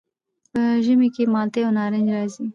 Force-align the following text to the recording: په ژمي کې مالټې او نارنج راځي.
په 0.51 0.61
ژمي 0.85 1.09
کې 1.15 1.23
مالټې 1.33 1.61
او 1.65 1.71
نارنج 1.77 2.07
راځي. 2.15 2.45